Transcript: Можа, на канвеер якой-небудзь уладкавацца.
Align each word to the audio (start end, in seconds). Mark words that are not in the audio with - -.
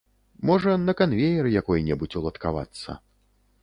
Можа, 0.49 0.73
на 0.87 0.95
канвеер 1.03 1.51
якой-небудзь 1.61 2.19
уладкавацца. 2.23 3.01